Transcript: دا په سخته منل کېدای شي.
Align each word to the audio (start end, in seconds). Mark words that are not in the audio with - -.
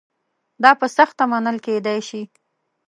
دا 0.63 0.71
په 0.79 0.87
سخته 0.97 1.23
منل 1.31 1.57
کېدای 1.65 1.99
شي. 2.07 2.21